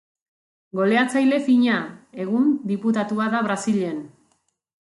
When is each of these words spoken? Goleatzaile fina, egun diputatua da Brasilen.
Goleatzaile 0.79 1.39
fina, 1.51 1.75
egun 2.25 2.49
diputatua 2.73 3.31
da 3.35 3.47
Brasilen. 3.49 4.05